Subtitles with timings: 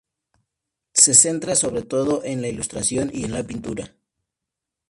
[0.93, 3.93] Se centra sobre todo en la ilustración y en la pintura.